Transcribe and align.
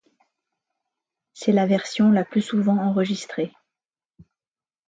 C'est 1.35 1.51
la 1.51 1.67
version 1.67 2.09
la 2.09 2.25
plus 2.25 2.41
souvent 2.41 2.79
enregistrée. 2.79 3.53